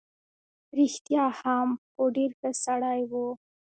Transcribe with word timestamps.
رښتیا 0.79 1.25
هم، 1.41 1.69
خو 1.91 2.03
ډېر 2.15 2.31
ښه 2.39 2.49
سړی 2.65 3.01
وو. 3.11 3.27